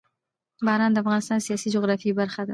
باران 0.65 0.91
د 0.93 0.97
افغانستان 1.03 1.37
د 1.39 1.43
سیاسي 1.47 1.67
جغرافیه 1.75 2.17
برخه 2.19 2.41
ده. 2.47 2.49